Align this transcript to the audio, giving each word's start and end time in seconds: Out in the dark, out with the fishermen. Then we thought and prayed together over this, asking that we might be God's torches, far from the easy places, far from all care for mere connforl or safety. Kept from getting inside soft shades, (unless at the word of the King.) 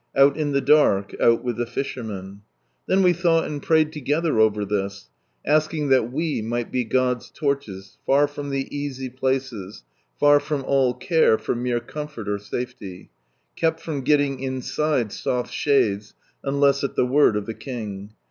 Out 0.15 0.35
in 0.35 0.51
the 0.51 0.61
dark, 0.61 1.13
out 1.21 1.43
with 1.43 1.57
the 1.57 1.67
fishermen. 1.67 2.41
Then 2.87 3.03
we 3.03 3.13
thought 3.13 3.45
and 3.45 3.61
prayed 3.61 3.91
together 3.93 4.39
over 4.39 4.65
this, 4.65 5.11
asking 5.45 5.89
that 5.89 6.11
we 6.11 6.41
might 6.41 6.71
be 6.71 6.83
God's 6.85 7.29
torches, 7.29 7.99
far 8.03 8.27
from 8.27 8.49
the 8.49 8.67
easy 8.75 9.09
places, 9.11 9.83
far 10.19 10.39
from 10.39 10.63
all 10.65 10.95
care 10.95 11.37
for 11.37 11.53
mere 11.53 11.79
connforl 11.79 12.29
or 12.29 12.39
safety. 12.39 13.11
Kept 13.55 13.79
from 13.79 14.01
getting 14.01 14.39
inside 14.39 15.11
soft 15.11 15.53
shades, 15.53 16.15
(unless 16.43 16.83
at 16.83 16.95
the 16.95 17.05
word 17.05 17.35
of 17.37 17.45
the 17.45 17.53
King.) 17.53 18.13